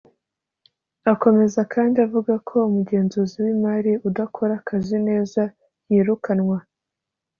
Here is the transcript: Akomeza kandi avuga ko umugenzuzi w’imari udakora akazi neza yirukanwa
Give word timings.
Akomeza 1.13 1.61
kandi 1.73 1.95
avuga 2.05 2.33
ko 2.47 2.55
umugenzuzi 2.69 3.37
w’imari 3.45 3.91
udakora 4.07 4.53
akazi 4.59 4.95
neza 5.07 5.41
yirukanwa 5.89 6.57